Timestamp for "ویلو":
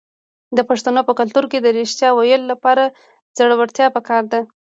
2.13-2.49